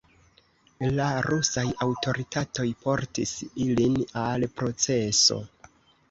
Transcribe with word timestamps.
La 0.99 1.09
rusaj 1.25 1.65
aŭtoritatoj 1.85 2.65
portis 2.85 3.33
ilin 3.65 3.99
al 4.23 4.47
proceso. 4.61 5.39